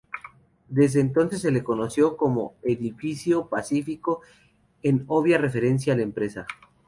Desde 0.67 0.99
entonces 0.99 1.41
se 1.41 1.51
lo 1.51 1.63
conoció 1.63 2.17
como 2.17 2.55
"Edificio 2.63 3.49
Pacífico", 3.49 4.21
en 4.81 5.03
obvia 5.07 5.37
referencia 5.37 5.93
a 5.93 5.97
la 5.97 6.01
empresa. 6.01 6.47